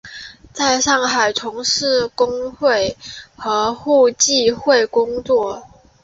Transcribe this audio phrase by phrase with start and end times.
[0.51, 2.97] 在上海从事工会
[3.35, 5.67] 和互济会工作。